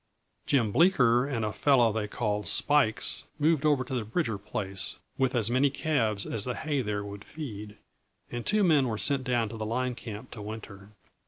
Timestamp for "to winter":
10.31-10.89